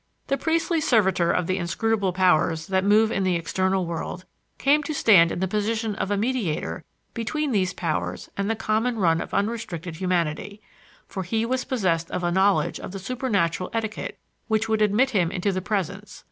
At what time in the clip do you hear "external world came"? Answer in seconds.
3.35-4.81